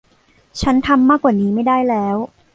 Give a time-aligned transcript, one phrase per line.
[0.61, 2.17] ฉันทำมากกว่านี้ไม่ได้แล้ว